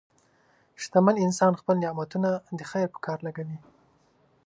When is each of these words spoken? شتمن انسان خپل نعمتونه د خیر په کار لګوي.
شتمن 0.83 1.15
انسان 1.25 1.51
خپل 1.61 1.75
نعمتونه 1.83 2.29
د 2.59 2.61
خیر 2.71 2.87
په 2.93 2.99
کار 3.05 3.17
لګوي. 3.27 3.57